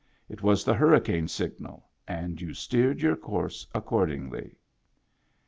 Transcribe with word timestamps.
It 0.29 0.41
was 0.41 0.63
the 0.63 0.73
hurricane 0.73 1.27
signal 1.27 1.87
and 2.07 2.41
you 2.41 2.55
steered 2.55 3.03
your 3.03 3.15
course 3.15 3.67
accordingly. 3.75 4.55